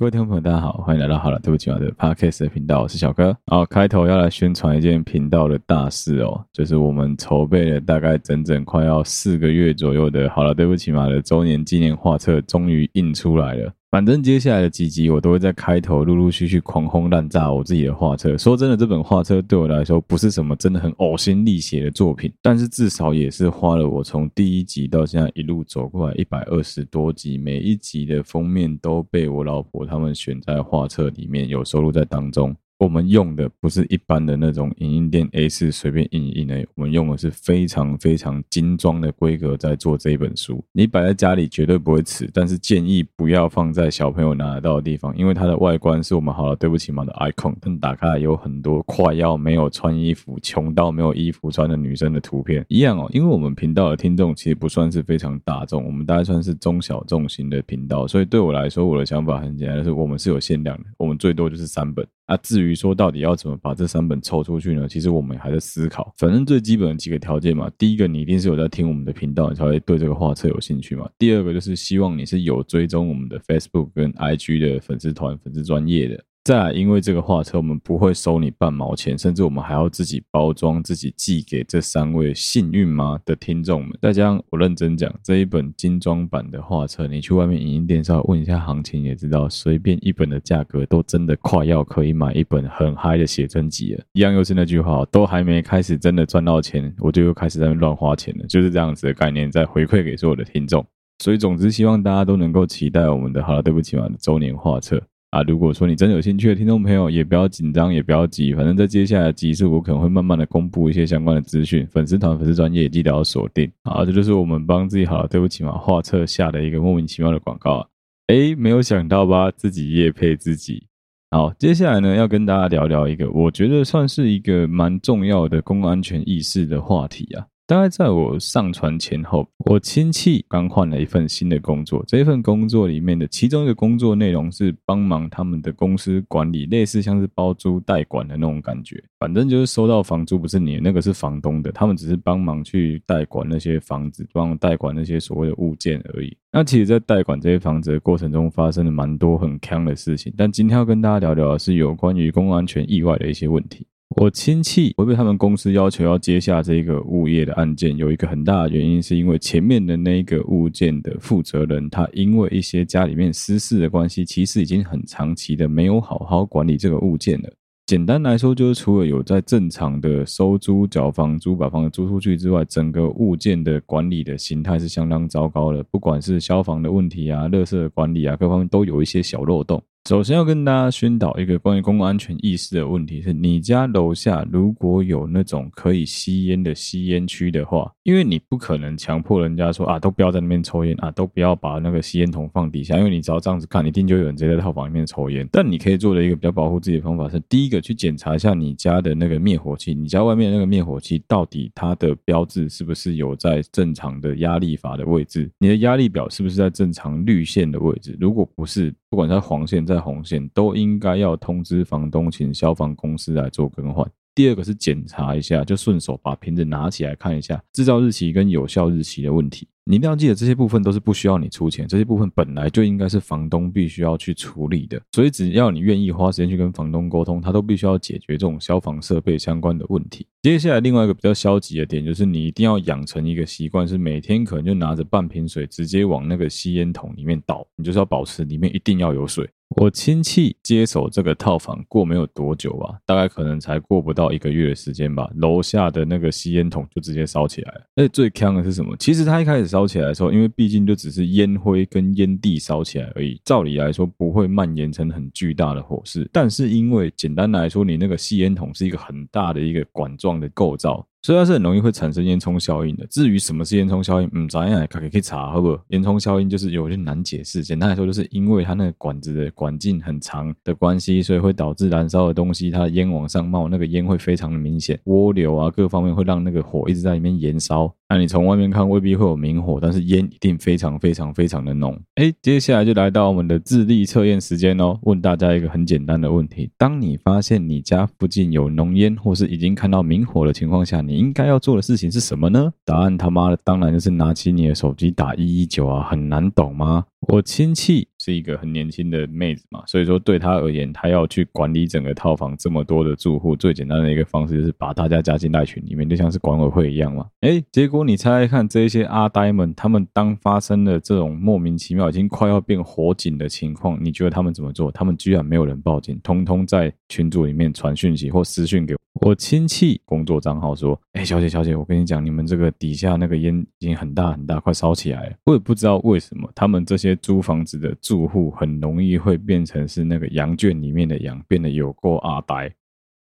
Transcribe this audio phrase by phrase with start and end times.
[0.00, 3.36] 各位听众朋友，大家好，欢迎来到好了，对不起嘛的 Podcast 的频道，我是小哥。
[3.48, 13.70] 好，开头要来宣传一件频道的大事哦，就是我们筹备了大概整整快要四个月左右的，好了，对不起嘛的周年纪念画册，终于印出来了。
[13.90, 18.38] 反正接下来的几集我都会在开头陆陆续续狂轰滥炸我自己的画册。
[18.38, 32.54] 说真的，这本画册对我来说不是什么真的很呕心沥血的作品，但是至少也是花了我从第一集到现在一路走过来一百二十多集，每一集的封面都被我老婆他们选在画册里面，有收录在当中。
[32.80, 40.64] 我们用的不是一般的那种影印店 A4 随便印一印的，我们用的是非常非常精装的规格在做这一本书。
[40.72, 52.64] 你摆在家里绝对不会迟，但是建议不要放在小朋友拿得到的地方，因为它的外观是我们好了对不起嘛的 icon，但打开来有很多快要没有穿衣服、穷到没有衣服穿的女生的图片。
[52.68, 62.06] 一样哦，因为我们频道的听众其实不算是非常大众，我们大概算是中小众型的频道，所以对我来说，我的想法很简单，就是我们是有限量的，我们最多就是三本。
[62.30, 64.86] 那，至于说到底要怎么把这三本抽出去呢？
[64.88, 66.14] 其实我们还在思考。
[66.16, 71.10] 反正最基本的几个条件嘛，第一个你一定是有在听我们的频道，你才会对这个画册有兴趣嘛。
[71.18, 76.24] 第二个就是希望你是有追踪我们的 Facebook 跟 IG 的粉丝团、粉丝专业的。
[76.42, 83.90] 再来，因为这个画册我们不会收你半毛钱，甚至我们还要自己包装、自己寄给这三位幸运吗的听众们。
[84.00, 94.02] 再加上我认真讲，这一本精装版的画册，你去外面影音店稍微问一下行情，也知道随便一本的价格都真的快要可以买一本很嗨的写真集了。
[94.14, 100.84] 一样又是那句话，都还没开始真的赚到钱，我就又开始在乱花钱了，就是这样子的概念，在回馈给所有的听众。
[101.22, 105.02] 所以总之，希望大家都能够期待我们的好了，对不起嘛的周年画册。
[105.30, 113.70] 啊，如果说你真的有兴趣的听众朋友，也不要紧张，也不要急，反正在接下来的集数，我可能会慢慢的公布一些相关的资讯，粉丝团、粉丝专业记得要锁定。
[113.84, 117.86] 好，这就是我们帮自己好了，对不起嘛，画册下的一个莫名其妙的广告啊。
[118.26, 120.84] 诶，没有想到吧，自己也配自己。
[121.30, 127.46] 好，接下来呢，要跟大家聊聊一个我觉得算是一个蛮重要的公共安全意识的话题啊。
[127.70, 132.02] 大概在我上船前后，我亲戚刚换了一份新的工作。
[132.04, 139.00] 这份工作里面的其中一个工作内容是帮忙他们的公司管理，类似像是包租代管的那种感觉。
[139.20, 146.36] 反正就是收到房租不是你的，那个是房东的，他们只是帮忙去代管那些房子，帮忙代管那些所谓的物件而已。
[146.50, 150.34] 那其实，在代管这些房子的过程中，发生了蛮多很坑的事情。
[150.36, 153.86] 但今天要跟大家聊聊的是有关于公共安全意外的一些问题。
[154.16, 167.48] 我亲戚违背他们公司要求要接下这个物业的案件，有一个很大的原因，是因为前面的那一个物件的负责人，他因为一些家里面私事的关系，其实已经很长期的没有好好管理这个物件了。
[167.86, 179.80] 简单来说，就是除了有在正常的收租、缴房租、把房子租出去之外，整个物件的管理的形态是相当糟糕的，不管是消防的问题啊、垃圾的管理啊，各方面都有一些小漏洞。
[180.08, 195.46] 首先要跟大家宣导一个关于公共安全意识的问题，是你家楼下如果有那种可以吸烟的吸烟区的话，因为你不可能强迫人家说啊，都不要在那边抽烟啊，都不要把那个吸烟筒放底下，因为你只要这样子看，一定就有人直接在套房里面抽烟。
[195.52, 214.08] 但你可以做的一个比较保护自己的方法是，第一个去检查一下你家的那个灭火器，你家外面那个灭火器到底它的标志是不是有在正常的压力阀的位置，你的压力表是不是在正常绿线的位置，如果不是，不管在黄线在红线，都应该要通知房东，请消防公司来做更换。
[214.36, 219.66] 第二个是检查一下，就顺手把瓶子拿起来看一下制造日期跟有效日期的问题。
[219.82, 225.02] 你一定要记得，这些部分都是不需要你出钱，这些部分本来就应该是房东必须要去处理的。
[225.10, 230.24] 所以只要你愿意花时间去跟房东沟通，他都必须要解决这种消防设备相关的问题。
[230.42, 239.46] 接下来另外一个比较消极的点，就是你一定要养成一个习惯，是每天可能就拿着半瓶水直接往那个吸烟筒里面倒，你就是要保持里面一定要有水。
[239.76, 247.82] 我亲戚接手这个套房过没有多久吧，大概可能才过不到一个月的时间吧，楼下的那个吸烟筒就直接烧起来了。
[247.94, 248.96] 而且最坑的是什么？
[248.96, 256.28] 其实他一开始烧起来的时候，因为毕竟就只是烟灰跟烟蒂烧起来而已，照理来说不会蔓延成很巨大的火势。
[256.32, 261.09] 但是因为简单来说，你那个吸烟筒是一个很大的一个管状的构造。
[261.22, 263.06] 所以它是很容易会产生烟囱效应的。
[263.06, 265.78] 至于什么是烟囱效应，嗯，咱样可以可以查，好不？
[265.88, 267.62] 烟囱效应就是有点难解释。
[267.62, 277.94] 简单来说，就是因为它那个管子的管径很长的关系，所以会导致燃烧的东西它的烟往上冒，那个烟会非常的明显，涡流啊各方面会让那个火一直在里面燃烧。
[278.12, 281.96] 那你从外面看未必会有明火，但是烟一定非常非常非常的浓。
[282.16, 284.98] 诶，接下来就来到我们的智力测验时间哦。
[285.02, 292.72] 问大家一个很简单的问题：当你发现你家附近有浓烟，或是已经看到明火的情况下，你你应该要做的事情是什么呢？
[292.84, 297.04] 答案他妈的当然就是拿起你的手机打一一九啊，很难懂吗？
[297.28, 307.26] 我亲戚是一个很年轻的妹子嘛，所以说对她而言，她要去管理整个套房这么多的住户，最简单的一个方式就是把大家加进赖群里面，就像是管委会一样嘛。
[307.40, 314.90] 哎，结果你猜猜看，这些阿呆们，他们当发生了这种莫名其妙、已经快要变火警的情况，你觉得他们怎么做？
[314.90, 319.00] 他们居然没有人报警，通通在群组里面传讯息或私讯给我。
[319.26, 325.36] 我亲戚工作账号说：“哎，小姐小姐，我跟你讲，你们这个底下那个烟已经很大很大，快烧起来了。
[325.46, 332.72] 我也不知道为什么，他们这些租房子的住户很容易会变成是那个羊圈里面的羊，变得有够阿呆。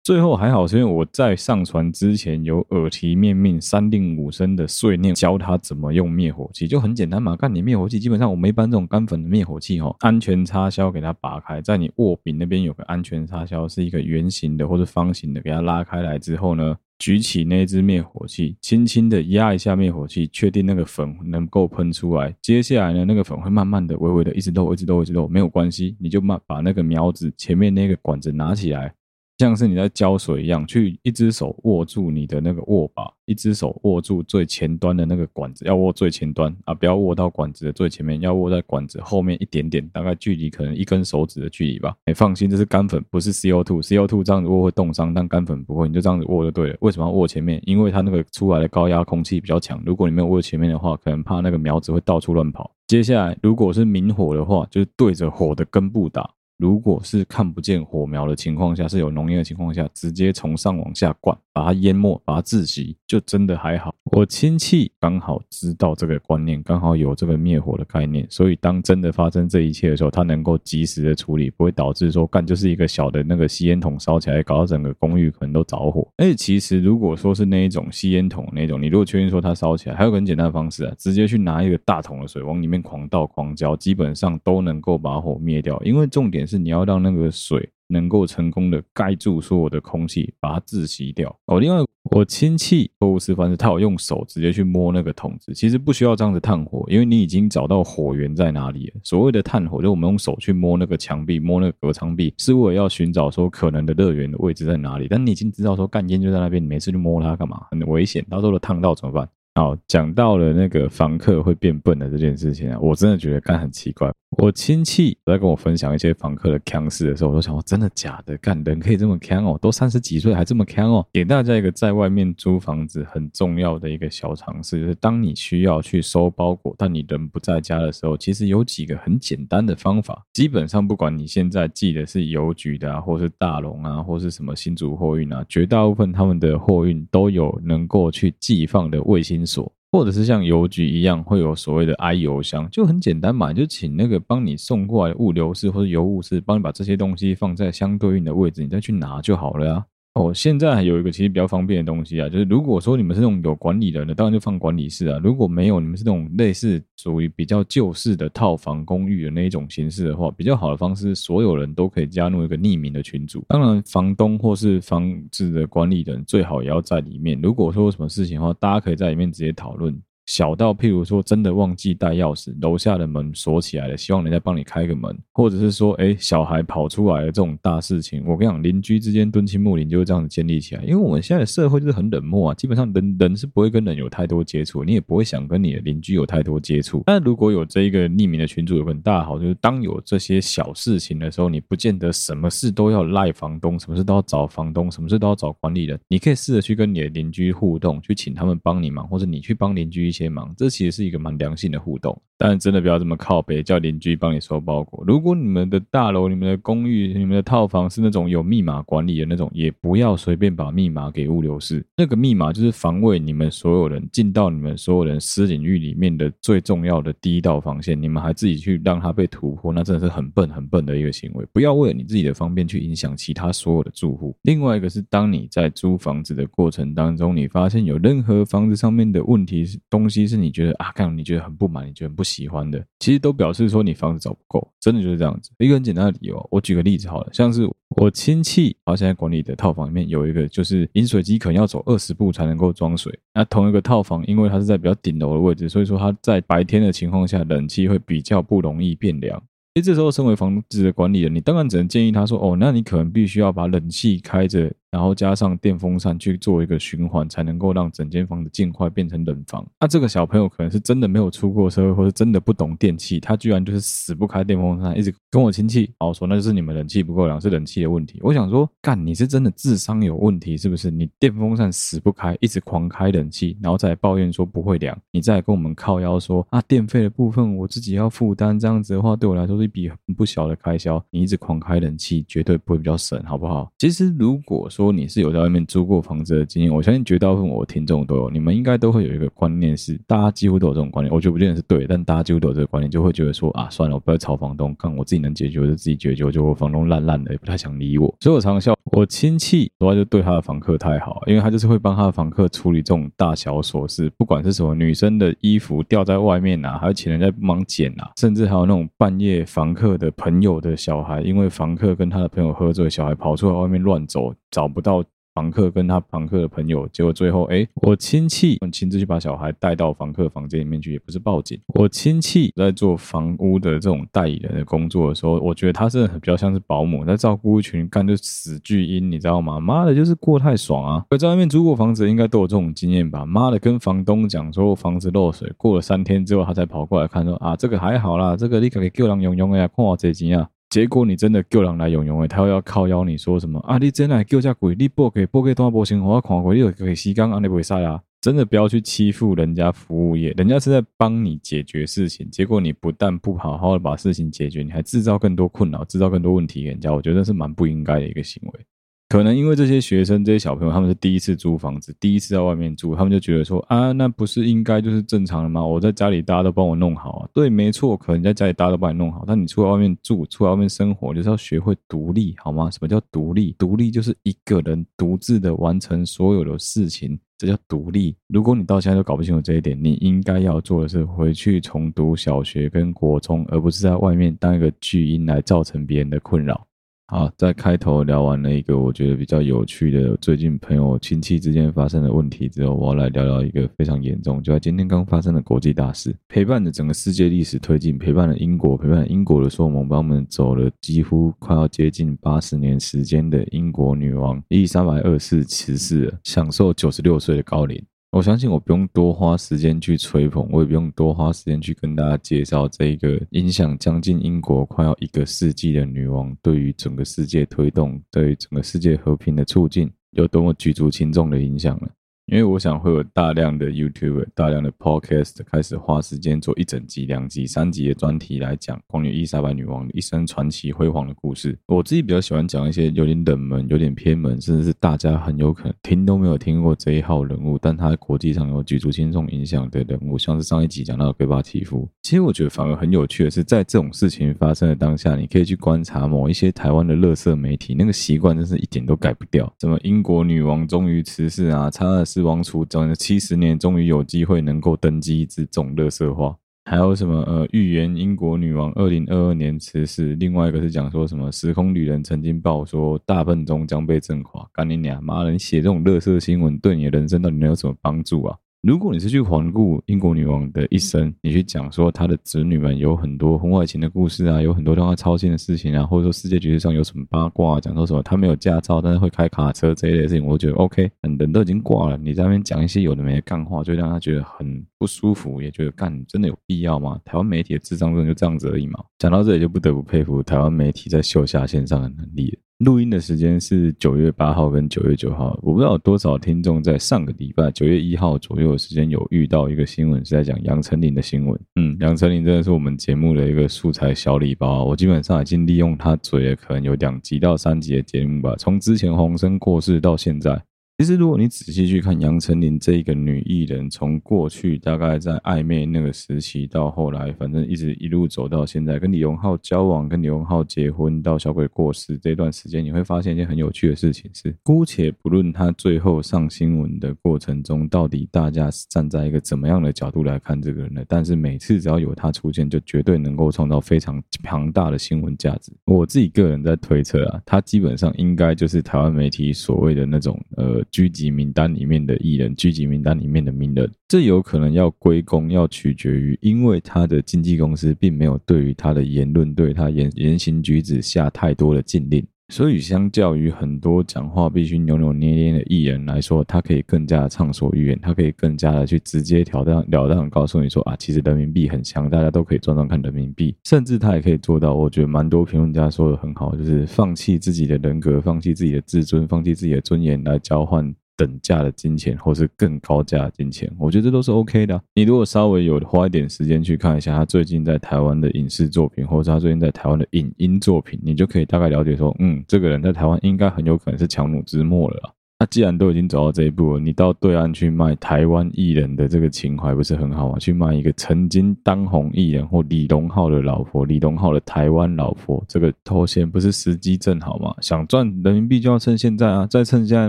[0.04, 7.34] 最后还好，是因为我在上传之前有耳提面命、三令五申的碎念，教他怎么用灭火器，就很简单嘛。
[7.34, 16.76] 看你灭火器，基本上我们一般这种干粉的灭火器，哈，安全插销给它拔开，在你握柄那边有个安全插销，是一个圆形的或者方形的，给它拉开来之后呢。
[16.98, 22.34] 举起那支灭火器，轻轻的压一下灭火器，确定那个粉能够喷出来。
[22.40, 28.94] 接下来呢，那个粉会慢慢的、微微的一直漏、一直漏、一直漏，没有关系，你就慢把那个苗子前面那个管子拿起来。
[29.38, 41.94] 像是你在浇水一样，去一只手握住你的那个握把，一只手握住最前端的那个管子，要握最前端啊，不要握到管子的最前面，要握在管子后面一点点，大概距离可能一根手指的距离吧。
[42.06, 46.76] 你放心，这是干粉，不是 CO2，CO2 这样子握会冻伤，但干粉不会，你就这样子握就对了。
[46.80, 47.60] 为什么要握前面？
[47.66, 52.70] 因为它那个出来的高压空气比较强，如果你没有握前面的话，可能怕那个苗子会到处乱跑。
[52.86, 56.30] 接下来，如果是明火的话，就是对着火的根部打。
[56.58, 63.94] 如果是看不见火苗的情况下，是有浓烟的情况下，直接从上往下灌，把它淹没，把它窒息，就真的还好。
[64.12, 76.08] 我亲戚刚好知道这个观念，刚好有这个灭火的概念，所以当真的发生这一切的时候，他能够及时的处理，不会导致说干就是一个小的那个吸烟筒烧起来，搞到整个公寓可能都着火。
[76.16, 85.78] 而且其实如果说是那一种吸烟筒那种，你如果确定说它烧起来，还有个很简单的方式啊，直接去拿一个大桶的水往里面狂倒狂浇，基本上都能够把火灭掉。
[85.84, 86.45] 因为重点。
[86.46, 91.34] 是你要让那个水能够成功的盖住所有的空气，把它窒息掉。
[91.46, 91.82] 哦，另外
[92.12, 99.00] 我亲戚错误示范是，他有用手直接去摸那个桶子，其实不需要这样子炭火，因为你已经找到火源在哪里了。
[99.02, 105.08] 所谓的炭火，就我们用手去摸那个墙壁，摸那个隔墙壁，是为了要寻找说可能的热源的位置在哪里。
[105.10, 107.66] 但你已经知道说干烟就在那边，你每次去摸它干嘛？
[107.70, 109.28] 很危险，到时候烫到怎么办？
[109.56, 114.12] 好，讲到了那个房客会变笨的这件事情啊，我真的觉得干很奇怪。
[114.36, 118.36] 我亲戚在跟我分享一些房客的锵事的时候，我都想我，真的假的？
[118.36, 119.58] 干人可以这么锵哦？
[119.62, 121.06] 都三十几岁还这么锵哦？
[121.10, 130.22] 给大家一个在外面租房子很重要的一个小常识，就是当你需要去收包裹，但你人不在家的时候，其实有几个很简单的方法。
[130.34, 139.72] 基本上不管你现在寄的是邮局的啊，或是大龙啊，或是什么新竹货运啊，绝大部分他们的货运都有能够去寄放的卫星锁。
[139.92, 149.86] 或者是像邮局一样，会有所谓的 i 邮箱，就很简单嘛，就请那个帮你送过来的物流师或者邮务师，帮你把这些东西放在相对应的位置，你再去拿就好了呀。
[150.16, 155.20] 哦，现在还有一个其实比较方便的东西啊，就是如果说你们是那种有管理人的，当然就放管理室啊。
[155.22, 163.44] 如果没有，你们是那种类似属于比较旧式的套房公寓的那一种形式的话，比较好的方式，所有人都可以加入一个匿名的群组。
[163.46, 167.38] 当然，房东或是房子的管理人最好也要在里面。
[167.42, 169.94] 如果说有什么事情的话，大家可以在里面直接讨论。
[170.26, 180.82] 小到譬如说真的忘记带钥匙，楼下的门锁起来了，希望人家帮你开个门，或者是说，哎，小孩跑出来了这种大事情，我跟你讲，邻居之间敦亲睦邻就会这样子建立起来。
[180.82, 187.04] 因为我们现在的社会就是很冷漠啊，基本上人人是不会跟人有太多接触，你也不会想跟你的邻居有太多接触。
[187.06, 200.15] 但如果有这一个匿名的群组，有很大的好处，就是当有这些小事情的时候，你不见得什么事都要赖房东，什么事都要找房东，什么事都要找管理人，你可以试着去跟你的邻居互动，去请他们帮你忙，或者你去帮邻居。
[200.16, 205.02] 些忙，这其实是一个蛮良性的互动，但真的不要这么靠北，叫邻居帮你收包裹。
[205.06, 211.84] 如果你们的大楼、你们的公寓、你们的套房是那种有密码管理的那种，也不要随便把密码给物流室。
[211.96, 218.00] 那个密码就是防卫你们所有人进到你们所有人私领域里面的最重要的第一道防线。
[218.00, 221.46] 你们还自己去让它被突破，那真的是很笨、很笨的一个行为。
[221.52, 224.36] 不要为了你自己的方便去影响其他所有的住户。
[224.42, 235.50] 另外一个是，当你在租房子的过程当中，你发现有任何房子上面的问题东西是你觉得啊，看你觉得很不满，你觉得不喜欢的，其实都表示说你房子找不够，真的就是这样子。
[235.58, 243.16] 一个很简单的理由，我举个例子好了，像是我亲戚，他现在管理的套房里面有一个，就是饮水机可能要走二十步才能够装水。
[243.34, 249.38] 那同一个套房，因为它是在比较顶楼的位置，所以说它在白天的情况下，冷气会比较不容易变凉。
[249.74, 259.62] 所以这时候，身为房子的管理人，你当然只能建议他说：“哦，那你可能必须要把冷气开着。”然后加上电风扇去做一个循环，才能够让整间房子尽快变成冷房。
[259.78, 268.18] 那这个小朋友可能是真的没有出过社会，或者真的不懂电器，他居然就是死不开电风扇，一直跟我亲戚，哦说那就是你们冷气不够凉，是冷气的问题。
[268.22, 270.90] 我想说，干，你是真的智商有问题是不是？
[270.90, 281.04] 你电风扇死不开，一直狂开冷气，然后再抱怨说不会凉，你再跟我们靠腰说啊，电费的部分我自己要负担，这样子的话对我来说是一笔很不小的开销。
[281.10, 283.70] 你一直狂开冷气，绝对不会比较省，好不好？
[283.76, 315.04] 其实如果说你是有在外面租过房子的经验，我相信绝大部分我听众都有，你们应该都会有一个观念是，大家几乎都有这种观念，我觉得不见得是对，但大家几乎都有这个观念，就会觉得说啊，算了，我不要吵房东，看我自己能解决我就自己解决，就我房东烂烂的，也不太想理我，所以我常笑，我亲戚的话就对他的房客太好，因为他就是会帮他的房客处理这种大小琐事，不管是什么女生的衣服掉在外面啊，还有请人家帮忙捡啊，甚至还有那种半夜房客的朋友的小孩，因为房客跟他的朋友喝醉，小孩跑出来外面乱走，找找不到。
[315.36, 321.60] 房客跟他房客的朋友，结果最后，哎，我亲戚亲自去把小孩带到房客房间里面去，也不是报警。
[321.74, 329.60] 我亲戚在做房屋的这种代理人的工作的时候，我觉得他是比较像是保姆，在照顾一群干就死巨婴，你知道吗？
[329.60, 331.04] 妈的，就是过太爽啊！
[331.18, 333.26] 在外面租过房子，应该都有这种经验吧？
[333.26, 340.48] 妈的，跟房东讲说房子漏水，过了三天之后，他才跑过来看说啊，这个还好啦，这个你可以叫人用用的呀，看我这钱啊。
[340.68, 343.78] 结果你真的叫人来用用诶，他又要靠腰你说什么啊？
[343.78, 345.98] 你真来叫价贵，你不给不给多少波钱？
[346.00, 348.00] 我看过你有可以洗缸啊，你不会晒啊？
[348.20, 358.66] 真的不要去欺负人家服务业，人家是在帮你解决事情，结果你不但不好好的把事情解决，你还制造更多困扰，制造更多问题给人家，我觉得是蛮不应该的一个行为。
[359.08, 365.64] 可能因为这些学生、这些小朋友，他们是第一次租房子，第一次在外面住，他们就觉得说啊，那不是应该就是正常的吗？
[365.64, 372.68] 我在家里大家都帮我弄好啊，对，没错，可能在家里大家都帮你弄好，但你出来外面住，出来外面生活，就是要学会独立，好吗？
[372.68, 373.54] 什么叫独立？
[373.56, 378.16] 独立就是一个人独自的完成所有的事情，这叫独立。
[378.26, 386.66] 如果你到现在都搞不清楚这一点，你应该要做的是回去重读小学跟国中，而不是在外面当一个巨婴来造成别人的困扰。
[387.08, 407.80] 好，在开头聊完了一个我觉得比较有趣的最近朋友亲戚之间发生的问题之后，我要来聊聊一个非常严重，就在今天刚发生的国际大事，陪伴着整个世界历史推进，陪伴了英国，陪伴英国的说梦，帮我们走了几乎快要接近八十年时间的英国女王伊丽莎白二世辞世，享受九十六岁的高龄。
[408.12, 421.90] 我相信我不用多花时间去吹捧，我也不用多花时间去跟大家介绍这一个影响将近英国快要一个世纪的女王，对于整个世界推动，对于整个世界和平的促进，有多么举足轻重的影响了。
[422.26, 431.56] 因为我想会有大量的 YouTube、大量的 Podcast 开始花时间做一整集、两集、三集的专题来讲关于伊莎白女王的一生传奇辉煌的故事。
[431.66, 441.88] 我自己比较喜欢讲一些有点冷门、有点偏门，甚至是大家很有可能听都没有听过这一号人物，但他在国际上有举足轻重影响的人物，像是上一集讲到的戈巴契夫。
[442.02, 449.54] 其实我觉得反而很有趣的是，在这种事情发生的当下，你可以去观察某一些台湾的乐色媒体，那个习惯真是一点都改不掉。
[449.60, 452.15] 什么英国女王终于辞世啊，查尔斯。
[452.16, 465.30] 死亡处整了七十年，终于有机会能够登基，这种乐色话，还有什么呃预言英国女王二零二二年辞世，另外一个是讲说什么时空旅人曾经报说大笨钟将被震垮，干你娘妈的！
[465.30, 468.34] 你写这种乐色新闻，对你的人生到底能有什么帮助啊？
[468.62, 486.98] 如果你是去环顾英国女王的一生，你去讲说她的子女们有很多婚外情的故事啊，有很多让她操心的事情啊，或者说世界局势上有什么八卦啊，讲说什么她没有驾照，但是会开卡车这一类事情，我觉得 OK，人都已经挂了，你在那边讲一些有的没的干话，就让她觉得很不舒服，也觉得干真的有必要吗？
[487.04, 488.82] 台湾媒体的智商真的就这样子而已嘛？
[488.98, 492.38] 讲到这里就不得不佩服台湾媒体在秀下线上的能力了。
[492.60, 501.38] 录音的时间是九月八号跟九月九号，我不知道有多少听众在上个礼拜九月一号左右的时间有遇到一个新闻，是在讲杨丞琳的新闻。
[501.56, 510.42] 嗯，杨丞琳真的是我们节目的一个素材小礼包，我基本上已经利用他嘴了，可能有两集到三集的节目吧，从之前洪生过世到现在。
[510.78, 535.50] 其实，如果你仔细去看杨丞琳这一个女艺人，从过去大概在暧昧那个时期，到后来，反正一直一路走到现在，跟李荣浩交往，跟李荣浩结婚，到小鬼过世这段时间，你会发现一件很有趣的事情是：姑且不论她最后上新闻的过程中，到底大家是站在一个怎么样的角度来看这个人的，但是每次只要有他出现，就绝对能够创造非常庞大的新闻价值。
[535.64, 540.62] 我自己个人在推测啊，他基本上应该就是台湾媒体所谓的那种呃。
[540.70, 552.06] 狙击名单里面的艺人，狙击名单里面的名人，这有可能要归功，要取决于，因为他的经纪公司并没有对于他的言论、对他言言行举止下太多的禁令。
[552.28, 563.34] 所以，相较于很多讲话必须扭扭捏捏的艺人来说，他可以更加畅所欲言，他可以更加的去直接挑当了当告诉你说啊，其实人民币很强，大家都可以赚赚看人民币。
[563.44, 570.74] 甚至他也可以做到，我觉得蛮多评论家说的很好，就是放弃自己的人格，放弃自己的自尊，放弃自己的尊严来交换。
[570.96, 574.60] 等价的金钱，或是更高价的金钱，我觉得这都是 OK 的。
[574.74, 584.95] 你如果稍微有花一点时间去看一下他最近在台湾的影视作品，或者他最近在台湾的影音作品，你就可以大概了解说，嗯，这个人在台湾应该很有可能是强弩之末了。
[585.18, 590.18] 那既然都已经走到这一步了，你到对岸去卖台湾艺人的这个情怀不是很好吗？
[590.18, 597.34] 去卖一个曾经当红艺人或李荣浩的老婆，李荣浩的台湾老婆，这个头衔不是时机正好吗？
[597.40, 599.26] 想赚人民币就要趁现在啊！
[599.26, 599.88] 再趁现在，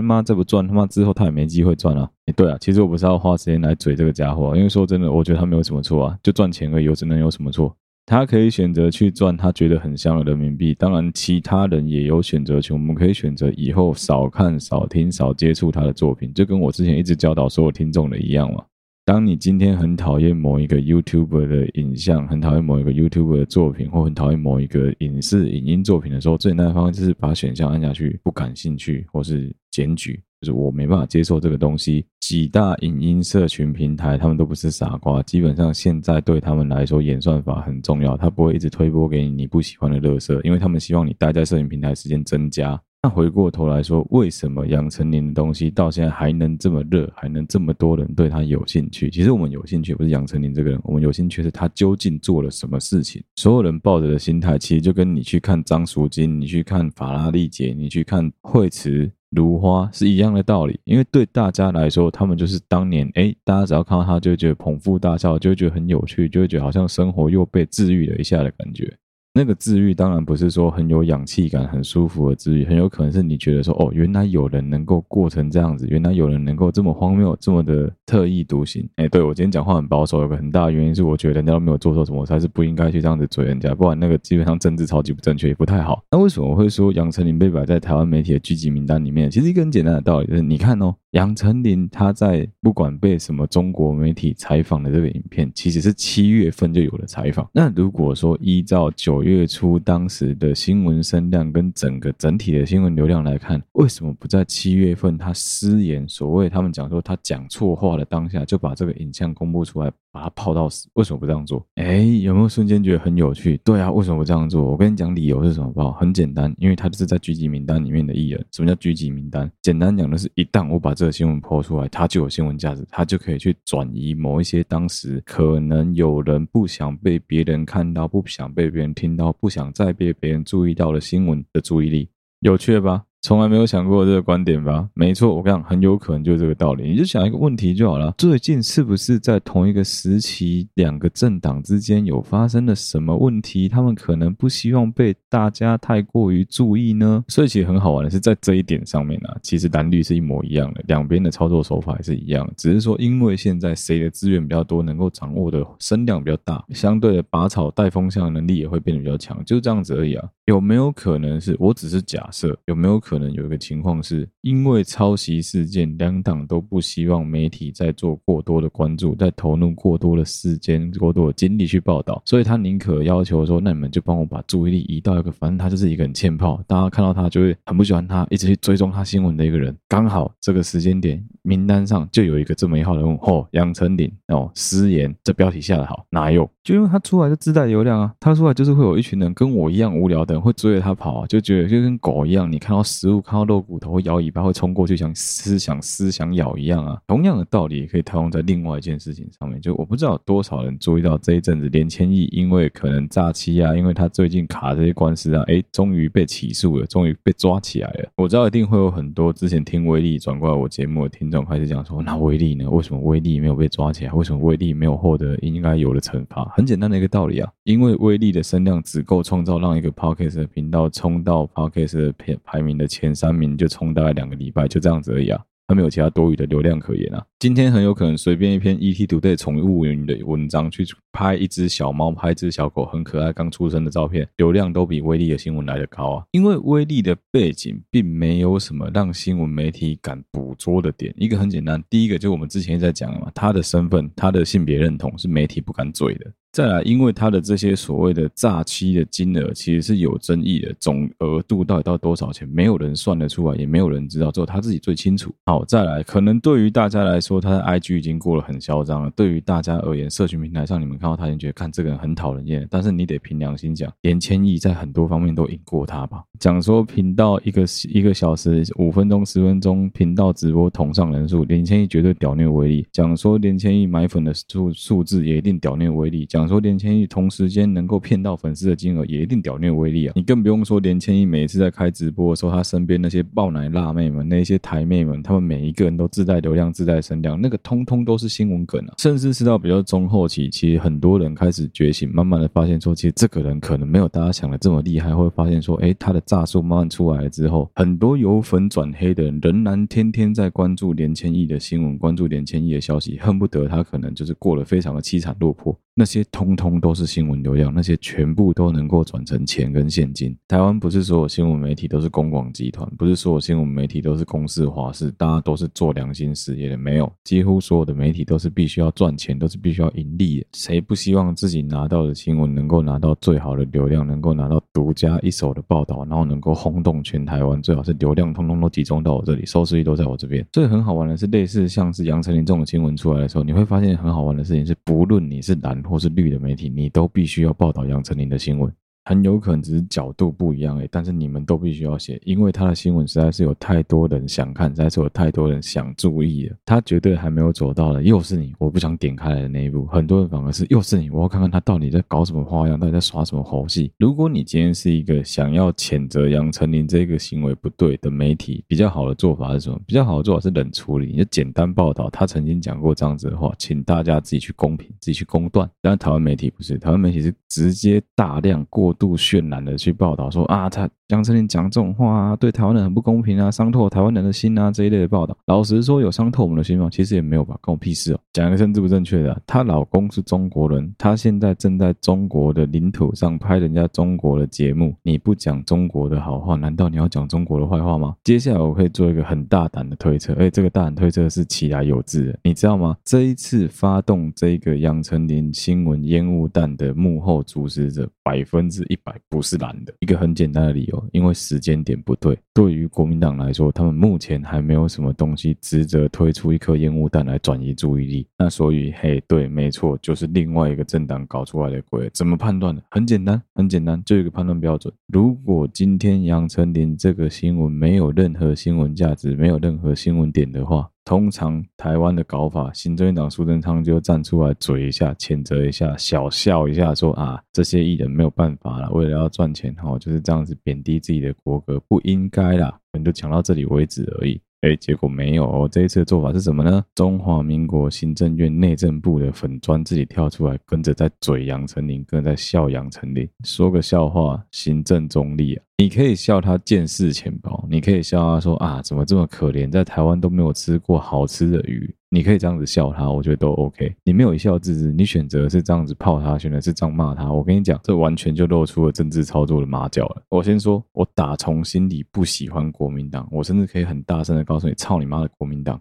[0.00, 2.08] 妈再不赚，他妈之后他也没机会赚啊！
[2.24, 7.76] 诶，对啊，其实我不是要花时间来嘴这个家伙，因为说真的，我觉得他没有什么错啊，就赚钱而已，我只能有什么错？
[8.10, 12.74] 他可以选择去赚他觉得很香的人民币，当然其他人也有选择权。
[12.74, 18.64] 我们可以选择以后少看、少听、少接触他的作品，就跟我之前一直教导所有听众的一样嘛。
[19.08, 30.22] 当你今天很讨厌某一个 YouTuber 的影像，很讨厌某一个 YouTuber 的作品，或很讨厌某一个影视影音作品的时候，最简单的方法就是把选项按下去，不感兴趣，或是检举。
[30.42, 32.04] 就是我没办法接受这个东西。
[32.20, 35.22] 几大影音社群平台，他们都不是傻瓜。
[35.22, 42.78] 基本上现在对他们来说，演算法很重要，他不会一直推播给你你不喜欢的垃圾，因为他们希望你待在社群平台时间增加。
[43.08, 49.08] 那回过头来说，为什么杨丞琳的东西到现在还能这么热，还能这么多人对他有兴趣？
[49.08, 53.24] 其实我们有兴趣不是杨丞琳这个人，我们有兴趣是他究竟做了什么事情。
[53.36, 59.10] 所有人抱着的心态，其实就跟你去看张淑晶，你去看法拉利姐，你去看惠慈。
[59.30, 68.94] 如花是一样的道理，因为对大家来说，他们就是当年哎，大家只要看到他，就会觉得捧腹大笑，就会觉得很有趣，就会觉得好像生活又被治愈了一下的感觉。
[69.38, 78.84] 那个治愈当然不是说很有氧气感、很舒服的治愈，很有可能是你觉得说，哦，原来有人能够过成这样子，原来有人能够这么荒谬、这么的特立独行。
[78.96, 86.02] 哎，对，我今天讲话很保守，有个很大的原因是我觉得人家都没有做错什么，我才是不应该去这样子嘴人家，不然那个基本上政治超级不正确，也不太好。
[86.10, 89.30] 那为什么我会说杨丞琳被摆在台湾媒体的聚集名单里面？
[89.30, 90.92] 其实一个很简单的道理就是，你看哦。
[91.12, 97.48] 杨丞琳他在不管被什么中国媒体采访的这个影片，其实是七月份就有了采访。
[97.52, 109.90] 那如果说依照九月初当时的新闻声量跟整个整体的新闻流量来看，为什么不在七月份他失言，所谓他们讲说他讲错话的当下就把这个影像公布出来？
[110.18, 111.64] 把它泡到死，为什么不这样做？
[111.76, 113.56] 哎，有没有瞬间觉得很有趣？
[113.58, 114.64] 对啊，为什么不这样做？
[114.64, 115.70] 我跟你讲理由是什么？
[115.70, 118.44] 不，很简单，因为他就是在狙击名单里面的艺人。
[118.50, 119.48] 什么叫狙击名单？
[119.62, 132.08] 简单讲的是，一旦我把这个新闻抛出来，他就有新闻价值，他就可以去转移某一些当时可能有人不想被别人看到、不想被别人听到、不想再被别人注意到的新闻的注意力，
[132.40, 133.04] 有趣吧？
[133.20, 134.88] 从来没有想过这个观点吧？
[134.94, 136.88] 没错，我跟你讲，很有可能就是这个道理。
[136.90, 143.68] 你就想一个问题就好了：最近是不是在同一个时期，两个政党之间有发生了什么问题？
[143.68, 147.24] 他们可能不希望被大家太过于注意呢？
[147.26, 160.24] 所以其实很好玩的是，在这一点上面啊，其实蓝绿是一模一样的，两边的操作手法也是一样，只是说因为现在谁的资源比较多，能够掌握的声量比较大，相对的拔草带风向能力也会变得比较强，就这样子而已啊。
[160.46, 162.56] 有没有可能是我只是假设？
[162.66, 179.74] 有没有可能有一个情况是，因为抄袭事件，两党都不希望媒体再做过多的关注，再投入过多的时间、过多的精力去报道，所以他宁可要求说，那你们就帮我把注意力移到一个，反正他就是一个很欠炮，大家看到他就会很不喜欢他，一直去追踪他新闻的一个人。
[179.88, 186.46] 刚好这个时间点名单上就有一个这么一号人物，哦，杨丞琳哦，失言，这标题下得好，哪有？
[186.68, 190.38] 就因为他出来就自带流量啊，他出来就是会有一群人跟我一样无聊的人。
[190.38, 197.00] 会追着他跑啊，就觉得就跟狗一样，你看到食物，看到肉骨头会摇尾巴，会冲过去想撕、想撕、想咬一样啊。
[197.06, 199.58] 同样的道理也可以套用在另外一件事情上面。
[199.62, 208.08] 就我不知道有多少人注意到这一阵子，连千亿因为可能诈欺啊，因为他最近卡这些官司啊，哎，终于被起诉了，终于被抓起来了。
[208.16, 212.68] 我知道一定会有很多之前听威力转过来我节目的听众开始讲说，那威力呢？
[212.68, 214.12] 为什么威力没有被抓起来？
[214.12, 216.54] 为什么威力没有获得应该有的惩罚？
[216.58, 227.24] 很简单的一个道理啊，因为威力的声量只够创造让一个 podcast 的频道冲到 Podcast 排排名的前三名，就冲大概两个礼拜，就这样子而已啊，他没有其他多余的流量可言啊。
[227.38, 236.24] 今天很有可能随便一篇 ETtoday 宠物云的文章去拍一只小猫、拍一只小狗，很可爱刚出生的照片，流量都比威力的新闻来得高啊。
[236.32, 241.14] 因为威力的背景并没有什么让新闻媒体敢捕捉的点。
[241.16, 246.26] 一个很简单，第一个就我们之前一直在讲的嘛，他的身份、他的性别认同是媒体不敢嘴的。
[246.50, 255.32] 再来，因为他的这些所谓的诈欺的金额其实是有争议的，总额度到底到多少钱，没有人算得出来，也没有人知道，只有他自己最清楚。
[255.44, 259.10] 好，再来，可能对于大家来说，他的 IG 已经过了很嚣张了。
[259.14, 262.66] 对于大家而言，社群平台上你们看到他，已经觉得看这个人很讨人厌。
[262.70, 266.24] 但是你得凭良心讲，连千亿在很多方面都赢过他吧？
[266.40, 272.86] 讲说频道一个一个小时五分钟十分钟频道直播同上人数，连千亿绝对屌虐威力。
[272.90, 276.26] 讲说连千亿买粉的数数字也一定屌虐威力。
[276.26, 280.12] 讲说连千亿同时间能够骗到粉丝的金额也一定屌虐威力啊！
[280.14, 288.94] 你更不用说连千亿每一次在开直播的时候，他身边那些爆奶辣妹们、那些台妹们，他们每一个人都自带流量、自带声量，那个通通都是新闻梗啊！
[288.98, 305.78] 甚至是到比较中后期，其实很多人开始觉醒，慢慢的发现说，其实这个人可能没有大家想的这么厉害，会发现说，哎，他的诈术慢慢出来了之后，很多由粉转黑的人仍然天天在关注连千亿的新闻，关注连千亿的消息，恨不得他可能就是过得非常的凄惨落魄。
[305.98, 310.32] 那些通通都是新闻流量，那些全部都能够转成钱跟现金。
[310.46, 317.12] 台湾不是所有新闻媒体都是公广集团，不是所有新闻媒体都是公视华视，大家都是做良心事业的，没有。
[317.24, 320.46] 几乎所有的媒体都是必须要赚钱，都是必须要盈利的。
[320.52, 327.60] 谁不希望自己拿到的新闻能够拿到最好的流量，能够拿到独家一手的报道，然后能够轰动全台湾？
[327.60, 330.46] 最好是流量通通都集中到我这里，收视率都在我这边。
[330.52, 335.82] 所以很好玩的是，类似像是杨丞琳这种新闻出来的时候，你会发现很好玩的事情是，不论你是蓝。
[335.88, 338.72] 或是绿的媒体，你都必须要报道杨丞琳的新闻。
[339.08, 346.54] 很有可能只是角度不一样诶，但是你们都必须要写，因为他的新闻实在是有太多人想看，实在是有太多人想注意了。
[346.66, 349.86] 他绝对还没有走到的，又是你，我不想点开来的那一步。
[349.86, 353.90] 很多人反而是又是你，我要看看他到底在搞什么花样，到底在耍什么猴戏。
[353.96, 359.80] 如果你今天是一个想要谴责杨丞琳这个行为不对的媒体，比较好的做法是什么？
[359.86, 365.66] 比较好的做法是冷处理，你就简单报道他曾经讲过这样子的话，请大家自己去公评，自己去公断。
[365.80, 368.94] 但台湾媒体不是，台湾媒体是直接大量过。
[368.98, 375.36] 度渲染的去报道说啊，他杨丞琳讲这种话啊，对台湾人很不公平啊，伤透台湾人的心啊，这一类的报道。
[375.46, 376.88] 老实说，有伤透我们的心吗？
[376.90, 378.20] 其实也没有吧，关我屁事哦。
[378.32, 388.14] 讲一个政治不正确的，她老公是中国人，她现在正在中国的领土上拍人家中国的节目，你不讲中国的好话，难道你要讲中国的坏话吗？
[388.24, 392.96] 接下来我可以做一个很大胆的推测，哎，这个大胆推测是起来有字的，你知道吗？
[393.04, 402.38] 这一次发动这个杨丞琳新闻烟雾弹的幕后主使者，百分之是一百不是蓝的，一个很简单的理由，因为时间点不对。
[402.54, 408.26] 对于国民党来说，他们目前还没有什么东西值得推出一颗烟雾弹来转移注意力。
[408.38, 412.08] 那所以，嘿，对，没错，就是另外一个政党搞出来的鬼。
[412.12, 412.80] 怎么判断呢？
[412.90, 414.92] 很简单，很简单，就一个判断标准。
[415.08, 420.88] 如果今天杨丞琳这个新闻没有任何新闻价值，没有任何新闻点的话。
[421.08, 432.78] 通常台湾的搞法，行政院长苏贞昌就站出来嘴一下，谴责一下，小笑一下，说啊，这些艺人没有办法了，为了要赚钱，哈，就是这样子贬低自己的国格，不应该啦。
[432.92, 434.38] 我们就讲到这里为止而已。
[434.60, 435.68] 哎，结果没有哦。
[435.70, 436.84] 这一次的做法是什么呢？
[436.94, 443.26] 中华民国行政院内政部的粉专自己跳出来，跟着在嘴杨丞琳，跟着在笑杨丞琳。
[443.44, 445.64] 说个笑话，行政中立啊！
[445.78, 451.94] 你可以笑他见识浅薄，你可以笑他说啊，怎么这么可怜，在台湾都没有吃过好吃的鱼。
[452.10, 453.94] 你可以这样子笑他，我觉得都 OK。
[454.02, 457.30] 你没有一笑置之，你选择是这样子泡他，选择是这样骂他。
[457.30, 460.22] 我跟你讲，这完全就露出了政治操作的马脚了。
[460.30, 465.78] 我先说，我打从心里不喜欢国民党，我甚至可以很大声的告诉你，操你妈的国民党！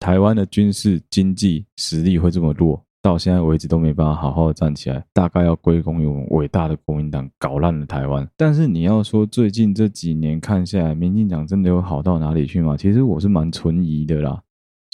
[0.00, 8.28] 台湾的军事经济实力会这么弱，到现在为止都没办法好好的站起来，大概要归功于我们伟大的国民党搞烂了台湾。
[8.36, 12.76] 但是你要说最近这几年看下来，民进党真的有好到哪里去吗？
[12.76, 14.42] 其实我是蛮存疑的啦。